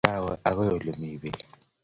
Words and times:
Kawe 0.07 0.31
ain't 0.31 0.45
agur 0.49 0.73
beek 1.21 1.37